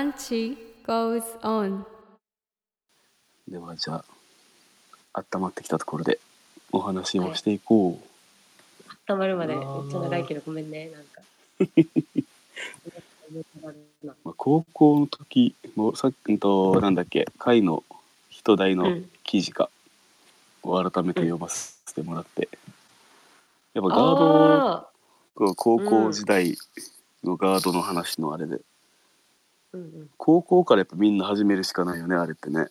[0.00, 1.84] Banshee goes on.
[3.46, 4.02] ではじゃ
[5.12, 6.18] あ温まってきたところで
[6.72, 8.06] お話をしていこう、
[9.06, 11.20] たまるまでめっちゃ長いけどごめんねなんか。
[14.24, 17.84] まあ、高校の時もさっきとなんだっけ会の
[18.30, 19.10] 人題のうん。
[19.22, 19.68] 記事か
[20.62, 22.48] を改めて読ませてもらって、
[23.74, 24.88] やっぱガードあ
[25.36, 26.56] 高校時代
[27.22, 28.62] のガードの話のあれで、ー
[29.72, 30.10] うんうん。
[30.16, 32.68] 高校からやっぱみんな始めるしかないよねあれってね。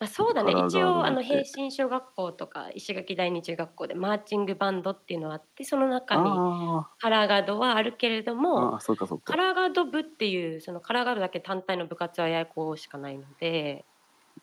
[0.00, 0.52] あそうだね。
[0.66, 8.78] 一応あの平身小学校とか石垣第二中学校でマーチングバンドっていうのがあってその中にあカラーガードはあるけれどーも
[9.24, 13.84] カラーガード部っていうそのカラーガードだけ単体の部活はややこしかないので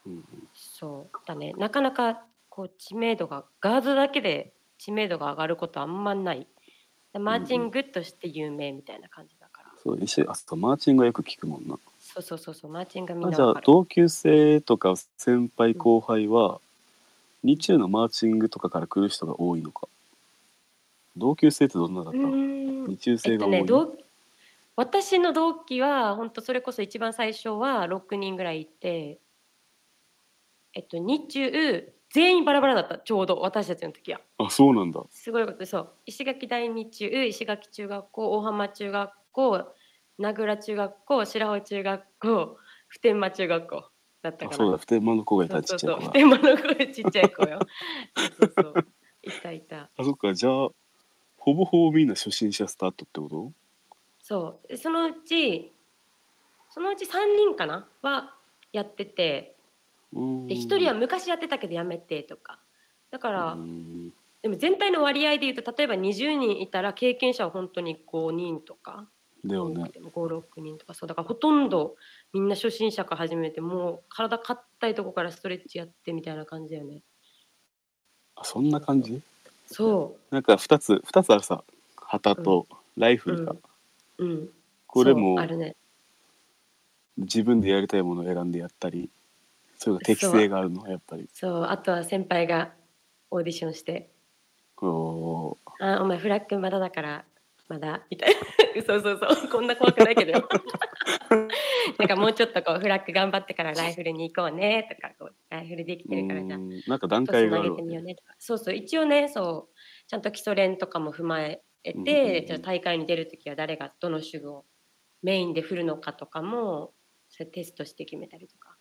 [0.05, 1.53] うんそうだね。
[1.57, 6.47] なかなかこう知名度がガードだけで知名度が上がることあんまない。
[7.13, 9.35] マーチングとして有名みたいな感じ
[9.83, 11.77] そう一緒あそうマーチングはよく聞くもんな。
[11.99, 16.59] そうそうそうそうマーチングはみんあじゃあ同級生とか先輩後輩は、
[17.43, 19.87] 日中のマーチングとかから来る人が多いのか。
[21.17, 23.97] 同級生ってどんなだった、日中えっ生が多い、とね同
[24.75, 29.19] 私の同期は本当それこそ一番最初は6人ぐらいいて。
[30.73, 34.21] えっと日中全員バラバラだったちょうど私たちの時は。
[34.37, 35.01] あそうなんだ。
[35.09, 35.89] すごいことでそう。
[36.05, 39.73] 石垣第二中石垣中学校大浜中学校
[40.17, 43.89] 名倉中学校白尾中学校普天間中学校
[44.21, 44.51] だったかな。
[44.51, 47.59] あそうだ普天間の子がいたちっちゃい子普天間の子ちっちゃい子よ。
[48.15, 48.87] そうそうそう。
[49.23, 49.89] いたいた。
[49.97, 50.69] あそっかじゃあ
[51.37, 53.51] ほぼほぼみんな初心者スタートってこと？
[54.21, 54.67] そう。
[54.67, 55.73] でそのうち
[56.69, 57.87] そのうち3人かな？
[58.01, 58.35] は
[58.71, 59.55] やってて。
[60.13, 60.17] で
[60.55, 62.59] 1人は昔やってたけどやめてとか。
[63.11, 63.57] だから、
[64.41, 69.09] でも全体の割合でいうと例えば20人いたら経験者は本当に5人とか
[69.45, 69.91] だよね。
[70.13, 71.95] 56人とかそうだからほとんど
[72.33, 77.01] みんな初心者から始めてもう体硬いとこからストレッチやってみたいな感じだよね。
[78.35, 79.21] あそんな感じ？
[79.67, 81.63] そなんか2つ二つあるさ。
[81.95, 83.53] 旗とライフルが、
[84.17, 84.49] ううん。
[84.85, 85.75] これもあるね。
[87.17, 89.09] 自分でやりたいものを選んでやったり
[89.77, 90.87] それが適性があるの？
[90.87, 91.29] やっぱり。
[91.33, 91.63] そう。
[91.63, 92.73] あとは先輩が
[93.29, 94.09] オーディションして。
[94.75, 97.25] こ「あお前フラッグまだだから
[97.67, 98.41] まだ」みたいな。
[98.85, 99.49] そうそうそう。
[99.49, 100.31] こんな怖くないけど。
[100.31, 100.47] よ
[101.97, 106.59] なんかもうちょっとこうフラッグ頑張ってからライフルに行こうねとかこうライフルできうてるからじゃあ。
[106.89, 107.75] なんか段階がある
[108.37, 112.45] そうそう一応ねそうちゃんと基礎練とかも踏まえて、うんうんうん。
[112.45, 114.65] じゃあ大会に出る時は誰がどの手具を
[115.21, 116.93] メインで振るのかとかも
[117.29, 118.75] それテストして決めたりとか。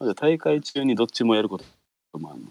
[0.00, 1.64] じゃあ大会中にどっちもやること
[2.18, 2.46] もあるの？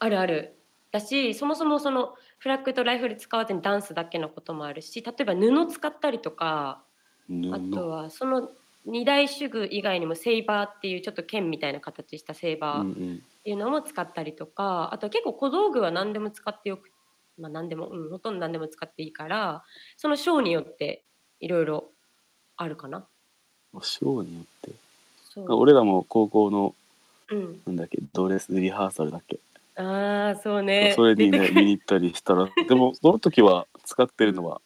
[0.00, 0.56] あるある
[0.92, 6.82] だしそもそもそのフラッグとライフル使わずにダンスだけのこともあるし例えば布使ったりとか
[7.28, 7.54] 布？
[7.54, 8.50] あとはその
[8.84, 16.90] 二大手具以外にもセイバーっていうちょっと剣みたいな形したセイバーっていうのも使ったりとかあとは結構小道具は何でも使ってよく
[17.38, 19.64] まあ何でも、うん、ほとんど何でも使っていいから
[19.96, 21.04] そのショーによって
[21.40, 21.90] いろいろ
[22.56, 23.06] あるかな。
[23.80, 24.72] ショーによって。
[25.48, 26.74] 俺らも高校の
[27.30, 29.38] うん、なんだっけドレスリハーサルだっけ、
[29.76, 30.92] ああそうね。
[30.94, 32.48] それにね見に行ったりしたら。
[32.68, 34.60] でもその時は使ってるのは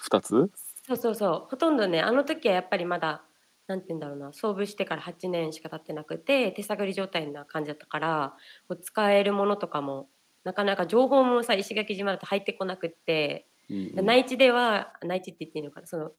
[0.00, 0.50] ？2つ？
[0.86, 1.50] そうそうそう。
[1.50, 3.24] ほとんどねあの時はやっぱりまだ
[3.66, 8.34] なんて言うんだろうな創部してから8年しか経ってなくて手探り状態な感じだったから
[8.66, 10.08] こう使えるものとかも
[10.44, 14.06] なかなか情報もさ石垣島だと入ってこなくって、うんうん。
[14.06, 16.12] 内地では内地って言っていいのかなその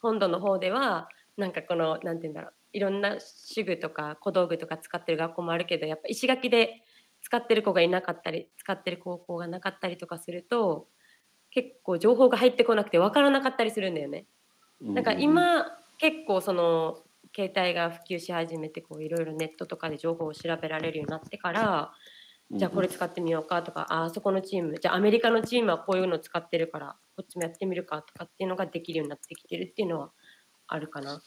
[0.00, 3.18] 本土の方ではなんかこのなんて言うんだろういろんな
[3.54, 6.84] 手具とか小道具とか使ってる学校もあるけどやっぱ石垣で
[7.24, 10.88] 使ってる子がいなかったり使ってる高校がなかったりとかすると
[11.50, 14.26] 結構情報が入ってこなくて分からなかったりするんだよね。
[14.82, 15.64] なんか今
[15.98, 16.98] 結構その
[17.34, 21.92] 携帯が普及し始めてこういろいろネットとかで情報を調べられるようになってから
[22.50, 30.10] じゃあこれ使ってみようかとかあそこのチームじゃあアメリカのチームはこういうの使ってるからこっちもやってみるかとかっていうのができるようになってきてるっていうのは
[30.66, 31.22] あるかな。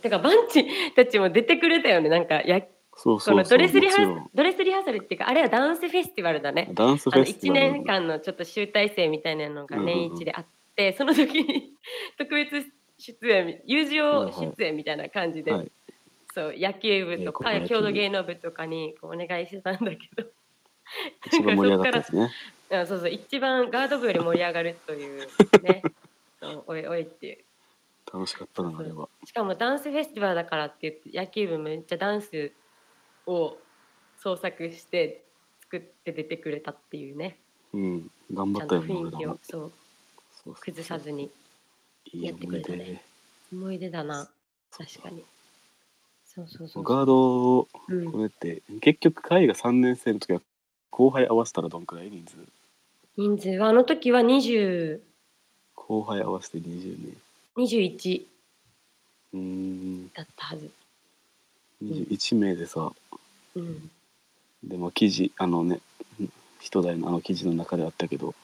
[0.00, 0.64] てかバンチ
[0.94, 2.68] たちも出てくれたよねなんかやこ
[3.02, 3.36] そうそうそう。
[3.36, 6.70] のドレスリハドレスリハーサルっていうかあれはダンスフェスティバルだね。
[6.74, 9.96] ダンスあの1フェスティバル年間のちょっと集大成みたいなのがうんうんうん。
[9.96, 11.72] 年一であって、その時に
[12.18, 12.66] 特別
[12.98, 15.72] 出演友情出演みたいな感じで、はい
[16.32, 20.28] そう野球部とかえー郷土芸能部とかにこうお願いしてたんだけど。
[21.26, 22.30] 一番盛り上がったですね。
[22.70, 25.26] あそうそう一番ガード部より盛り上がるという
[25.62, 25.82] ね。
[26.40, 27.38] そうおいおいっていう。
[28.12, 29.08] 楽しかったなあれは。
[29.24, 32.52] しかもダンスフェスティバルだからって言って野球部めっちゃダンス
[33.30, 33.58] を
[34.18, 35.24] 創作して
[35.62, 37.38] 作って出てくれたっていうね。
[37.72, 38.10] うん。
[38.32, 39.72] 頑張ちゃんとったよね雰囲気をそ
[40.46, 41.30] う崩さずに
[42.12, 43.02] やってくれたね。
[43.52, 44.28] 思い出だな。
[44.70, 45.24] 確かに。
[46.24, 50.40] そうそうそうガードうんこれって結局会が3年生の時は
[50.90, 52.36] 後輩合わせたらどんくらい人数？
[53.16, 55.00] 人数はあの時は20
[55.74, 57.16] 後輩合わせて20年
[57.56, 58.26] 21
[59.32, 60.08] うーん。
[60.12, 60.70] だったはず。
[61.82, 62.92] 21名でさ
[63.56, 63.90] うん。
[64.64, 65.80] でも記事あのね
[66.60, 68.34] 人代のあの記事の中であったけど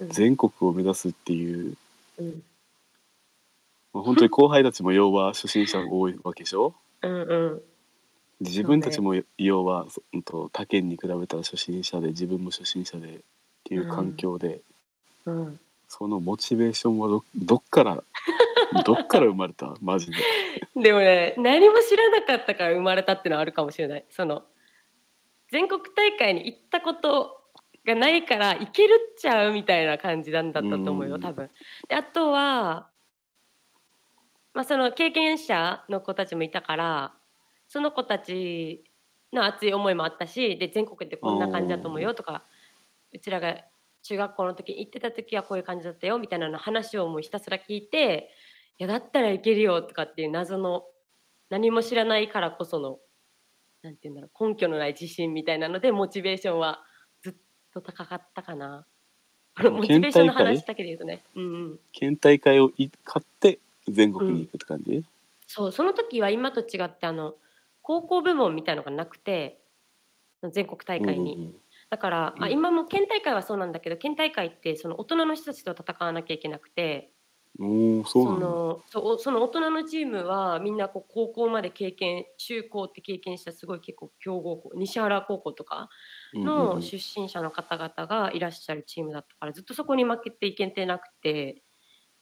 [0.00, 0.08] うん。
[0.10, 1.76] 全国を目指すっていう、
[2.18, 2.42] うん。
[3.92, 6.74] まあ、本当に後輩たちも要は初心者が多いわけでしょ？
[7.02, 7.62] うんうん。
[8.40, 13.18] で自分たちも要はそうんと他県に比べたら初心者で自分も初心者でっ
[13.64, 14.60] ていう環境で、
[15.26, 15.60] うん。
[15.88, 18.02] そのモチベーションはどどっから
[18.84, 19.74] どっから生まれた？
[19.80, 20.16] マジで。
[20.76, 24.04] でもね何も知らなかったから生まれたっていうのはあるかもしれない。
[24.10, 24.44] その
[25.50, 27.42] 全国大会に行ったこと
[27.84, 31.10] がないから行けるっちゃうみたいな感じなんだったと思ううん。
[31.10, 31.50] よ多分。
[31.88, 32.88] であとは
[34.54, 37.14] まあその経験者の子たちもいたから
[37.68, 38.84] その子たち
[39.32, 42.44] の熱い思いもあったしで全国ってこんな感じだと思うよとか
[43.12, 43.56] うちらが
[44.02, 48.18] 中学校の時行ってた時はこういう感じだったよみたいなの話をもうひたすら聞いてい
[48.78, 50.84] やだったらいけるよとかっていう謎の
[51.50, 52.98] 何も知らないからこその
[53.82, 56.82] なんて言うんだろう根拠のない自信みたいなのでモチベーションは
[57.22, 57.34] ずっ
[57.74, 58.86] と高かったかな。
[59.58, 61.22] モチベーションの話だけで言うとね。
[61.34, 61.78] うんうん。
[61.92, 63.58] 県大会をい買って
[63.88, 65.04] 全国に行くって感じ、
[65.46, 67.34] そうその時は今と違ってあの
[67.82, 69.58] 高校部門みたいのがなくて
[70.52, 71.54] 全国大会に、うん
[71.90, 77.11] だから、あうん今も県大会はそうなんだけど県大会ってその大人の人たちと戦わなきゃいけなくて
[77.60, 78.46] おおそうなんだ。
[78.46, 85.90] のそうその大人のチームはみんなこう高校まで経験中高って経験したすごい結構強豪校西原高校とか
[86.34, 86.74] うんうんうん。
[86.76, 91.62] の出身者の方々がいらっしゃるチームだったからずっとそこに負けていけてなくて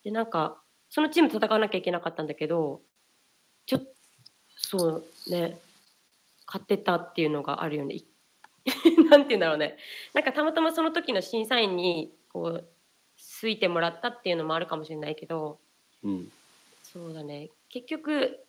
[0.03, 2.83] でなんかそのチームと戦わなきゃいけなかったんだけど
[3.67, 3.83] ちょっ
[4.57, 5.59] そうね
[6.47, 7.95] 勝ってたっていうのがあるよね。
[7.95, 8.05] い
[9.09, 9.79] なんて言うんだろうね。
[10.13, 12.69] なんかたまたまその時の審査員にこう
[13.41, 15.59] 好いてもらったっていうのもあるかもしれないけど
[16.03, 16.33] うん。
[16.83, 17.51] そうだね。
[17.69, 18.41] 結局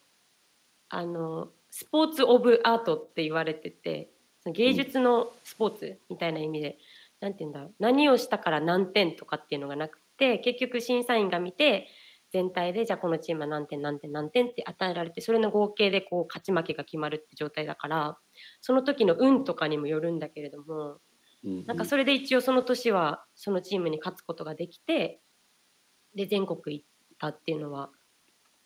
[0.89, 4.09] あのスポーツ・オブ・アートって言われてて
[4.43, 6.77] その芸術のスポーツみたいな意味で、
[7.19, 7.73] なんて言うんだろう。
[7.79, 11.87] 何をしたから何点とかっていうのがなくて結局審査員が見て
[12.31, 18.17] 全体でじゃあこのチームは何点何点何点って与えられてそれの合計でこう勝ち負けが決まるって状態だから
[18.61, 20.97] その時の運とかにもよるんだけれども
[21.43, 25.21] うんなんかそれで一応その年はそのチームに勝つことができて
[26.15, 26.85] で全国行っ
[27.19, 27.89] たっていうのは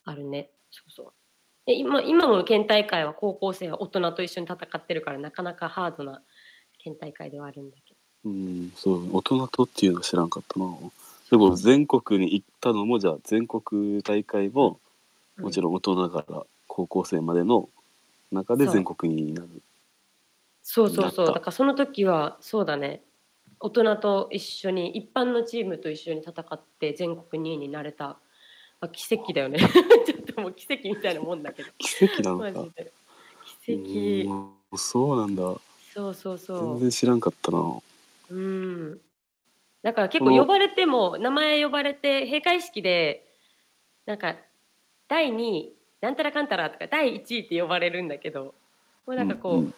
[0.04, 0.52] あるね。
[0.72, 1.14] そうそう。
[1.66, 6.22] で今今も県大会は高校生は大人と一緒に戦ってるからなかなかハードな
[6.78, 8.00] 県大会ではあるんだけど。
[8.26, 10.66] うんそう大人とっていうのは知らんかったな。
[11.30, 14.80] でも全国に行ったのもじゃあ全国大会も
[15.38, 17.70] もちろん大人から高校生までの
[18.32, 19.50] 中で全国になる
[20.68, 21.28] そうそうそう。
[21.28, 23.04] だからその時はそうだね。
[23.60, 28.18] 大人と一緒に一般のチームと一緒に戦って全国2位になれた、
[28.82, 29.60] まあ、奇跡だよね。
[30.06, 31.70] ちょっともう奇跡みたいなもんだけど。
[31.78, 32.72] 奇跡なマのか
[33.64, 34.30] 奇跡。
[34.30, 35.44] うんそうなんだ。
[35.94, 36.70] そうそうそう。
[36.72, 37.80] 全然知らんかったな。
[38.32, 39.00] うん。
[39.84, 43.32] だから結構呼ばれても名前呼ばれて閉会式で
[44.08, 44.36] なんか
[45.08, 48.56] 第2位なんたらかんたらとか第1位って呼ばれるんだけど。
[49.06, 49.74] もうなんかこう、うん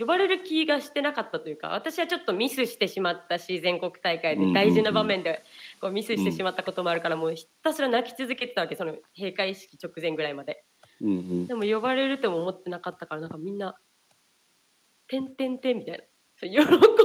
[0.00, 5.44] 呼ばれる気がしてなかったというか私はちょっとミスしてしまったし全国大会で大事な場面で
[5.78, 10.64] こうミスしてしまったこともあるからもうひたすら泣き続けてたわけその閉会式直前ぐらいまで。
[11.02, 11.46] うんうん。
[11.46, 13.78] でも呼ばれるとも思ってなかったからなんかみんな
[15.06, 16.04] 「てんてんてん」みたいな。
[16.40, 16.56] 喜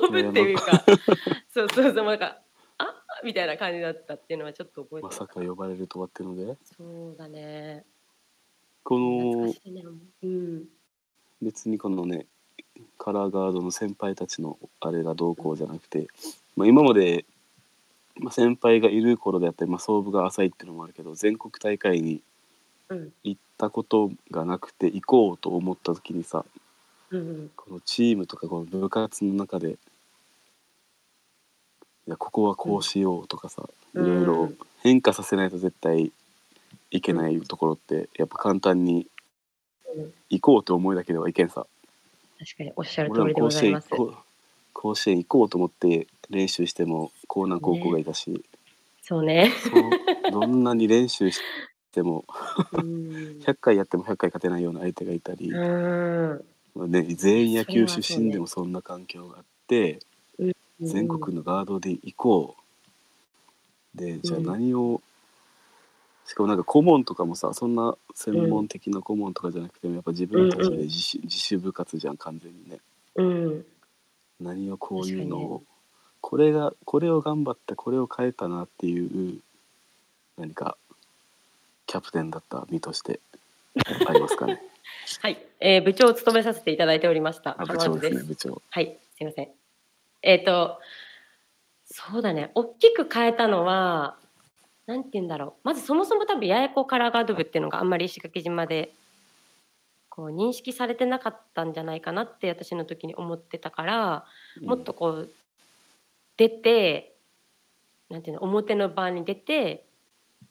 [0.10, 0.82] ぶっていうか。
[1.52, 2.42] そうそうそうなんか
[2.80, 6.58] 「あみたいな感じだったっていうのはちょっと覚えてまるさか呼ばれるとはってので？
[6.64, 7.86] そうだね。
[8.84, 10.66] こ懐のねうん。
[11.42, 12.28] 別にこのね
[12.98, 16.08] カラーガードの先輩たちのあれがどうこうじゃなくて、
[16.56, 17.26] まあ、今まで、
[18.18, 22.22] まあ、先輩がいる頃であったり、まあ、総部が浅いっていうのもあるけど全国大会に
[22.90, 23.14] うん。
[23.24, 26.46] 行ったことがなくて行こうと思った時にさ
[27.12, 27.52] うんうん。
[27.56, 29.76] このチームとかこの部活の中でい
[32.08, 34.06] やここはこうしようとかさ、うん。
[34.06, 34.52] いろいろ
[34.84, 36.12] 変化させないと絶対
[36.92, 39.08] いけないところってやっぱ簡単に
[39.96, 40.14] うん。
[40.30, 41.66] 行こうと思いだけではいけんさ。
[42.46, 43.90] 確かにおっしゃる通りで甲子園ございます。
[44.74, 48.46] 甲子園行こうと思って練習しても江南高校がいたし、
[49.02, 49.52] そうね。
[49.64, 49.70] そ
[50.30, 50.32] う。
[50.32, 51.40] どんなに練習し
[51.92, 52.24] ても
[52.74, 52.82] うん。
[53.44, 56.92] 100回やっても100回勝てないような相手がいたり、うん。
[56.92, 60.00] ね、全員野球出身でもそんな環境があって、
[60.80, 62.56] 全国のガードで行こ
[63.96, 63.98] う。
[63.98, 64.46] でじゃあうん。
[64.46, 65.02] 何を
[66.26, 72.80] しかもなんか顧問とかもさそんな専門的な顧問とかじゃなくてもやっぱ自分たちで自主,、自主部活じゃん完全にね。
[73.16, 73.66] うん。
[74.42, 75.76] 何をこういうのを、確
[76.26, 79.40] これがこれを頑張ってこれを変えたなっていう
[80.40, 80.76] 何か
[81.86, 83.20] キャプテンだった身として
[84.08, 84.60] ありますかね。
[85.22, 87.56] はい、えー部長を務めさせていただいておりました。
[87.62, 88.60] あ部長ですね部長。
[88.72, 89.52] はい、すいません。
[90.24, 90.80] えっ、と、
[91.86, 94.18] そうだね、大きく変えたのは、
[94.88, 95.62] なんて言うんだろう。
[95.64, 98.94] まずそもそも多分、八重子カラーガード部っていうのがあんまり石垣島で、
[100.10, 104.26] こう、認識されてなかったんじゃないかなって私の時に思ってたから、
[104.62, 105.32] もっとこう、
[106.38, 107.16] 出て、
[108.10, 109.86] なんていうの、表の場に出て、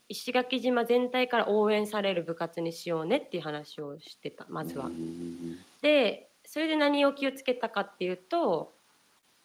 [0.09, 4.89] 石垣島全体から応援される部活にしようねっていう話をしてた、まずはう。
[4.91, 8.75] んでそれで何を気をつけたかっていうと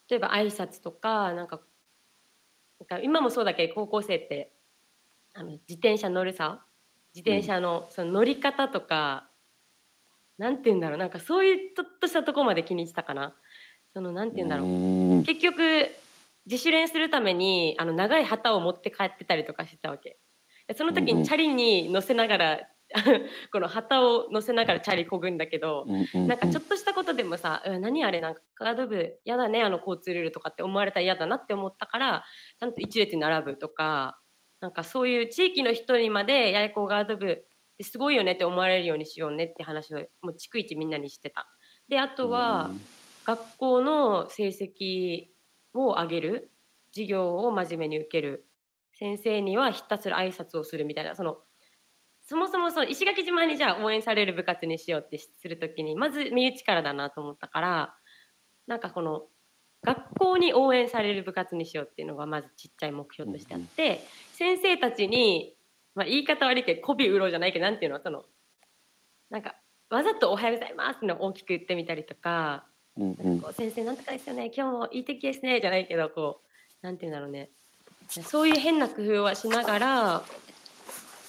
[0.10, 1.62] 例えば挨拶とかなんか
[3.04, 4.52] 今もそうだけど高校生って
[5.34, 6.66] あの自転車乗るさ
[7.16, 9.30] 自転車のその乗り方とか、
[10.38, 13.36] なんて言うんだろうなんかそういうちょっとしたところまで気にしたかな。
[13.94, 14.68] そのなんて言うんだろう。
[14.68, 15.24] うん。
[15.24, 15.90] 結局
[16.46, 20.18] 自主練するためにあの長い旗を持って帰ってたりとかしてたわけ。
[20.68, 21.24] でその時うんうん。
[21.24, 22.60] にチャリに乗せながら
[23.52, 32.26] この旗を乗せながらチャリこぐんだけど、うんなんかちょっとしたことでもさ「うん何あれなんかガード部やだねあの交通ルールとかって思われたら嫌だなって思ったから
[32.60, 34.20] ちゃんと一列に並ぶとか
[34.62, 37.36] なんかそういう地域の人にまで八重子ガード部っ
[37.78, 41.48] てすごいよねって思われるようにしようねって話をもう逐一みんなにしてた。
[41.88, 42.70] であとは、
[43.26, 45.28] 学校の成績
[45.74, 46.52] を上げる
[46.92, 48.48] 授業を真面目に受ける
[48.94, 51.38] 先生にはひたすら挨拶をするみたいなその
[52.24, 57.96] そもそもその石垣島にじゃあ応援される部活にしようってするときにまず身内からだなと思ったから
[58.68, 59.24] なんかこの
[59.84, 65.56] 学校に応援される部活にしようっていうのがまずちっちゃい目標としてあって、先生たちに、
[65.96, 68.24] まあ、言い方悪いけど媚び売ろうじゃないけどなんていうのその
[69.30, 69.56] なんか
[69.90, 72.66] わざと「おはようございます」のを大きく言ってみたりとか
[72.98, 73.42] うんうん。
[73.42, 76.42] こう先生なんとかですよね今日もいい天気ですねじゃないけどこ
[76.82, 77.50] うなんて言うんだろうね。
[78.10, 80.24] そういう変な工夫はしながら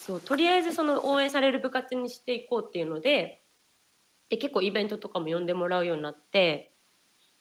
[0.00, 3.42] そうとりあえずその応援される部活にしていこうっていうので
[4.30, 6.72] で結構イベントとかも呼んでもらうようになって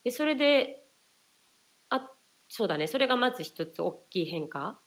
[0.03, 0.88] でそれであ
[2.49, 2.87] そうだね。
[2.87, 4.79] それがまず一つ大きい変化。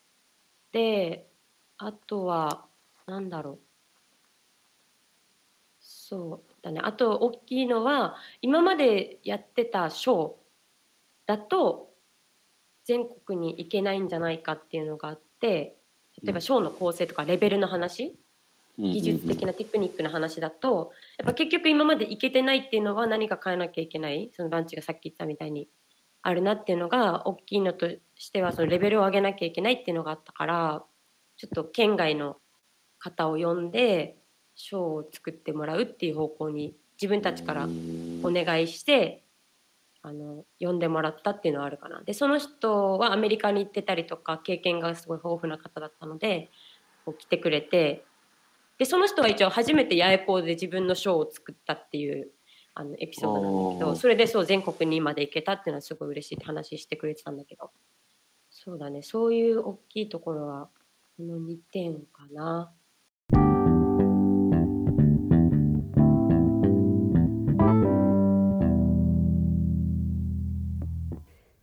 [0.73, 1.27] で
[1.79, 2.67] あとは
[3.07, 3.59] なんだろう。
[5.81, 6.81] そうだね。
[6.83, 10.33] あと大きいのは今までやってたショー
[11.27, 11.91] だと
[12.85, 15.77] 全国に行けないんじゃないかっていうのがあって
[16.23, 18.17] 例えばショーの構成とかレベルの話
[18.79, 24.31] 技術的なテクニックの話だとやっぱ結局今までいけてないっていうのは何か変えなきゃいけない。
[24.35, 25.69] そのバンチがさっき言ったみたいに
[26.23, 30.85] あるなっていうのが大きいのとしてはそのレベルを上げなきゃいけないっていうのがあったから
[31.37, 32.37] ちょっと県外の
[32.99, 34.17] 方を呼んで
[34.55, 39.25] ショーを作ってもらうっていう方向に自分たちからお願いして
[40.03, 42.03] あの呼んでもらったっていうのはあるかな。
[42.03, 46.51] でその人はアメリカに行ってたりとか経験がすごい豊富な方だったので
[47.05, 48.05] こう来てくれて
[48.79, 52.31] でその人は一応初めて八重子で自分のショーを作ったっていう
[52.75, 57.71] あのエピソードなんだけどそれでそう全国にまで行けたっていうのはすごい嬉しいって話してくれてたんだけど。
[58.51, 59.03] そうだね。
[59.03, 60.69] そういう大きいところは
[61.17, 62.73] この2点かな。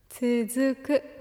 [0.09, 1.18] 続く